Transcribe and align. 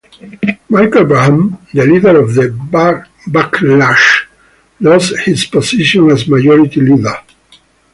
Michael 0.71 1.05
Bragman, 1.05 1.59
the 1.75 1.85
leader 1.85 2.21
of 2.23 2.33
the 2.33 2.47
backlash, 3.27 4.25
lost 4.79 5.15
his 5.19 5.45
position 5.45 6.09
as 6.09 6.27
majority 6.27 6.81
leader. 6.81 7.13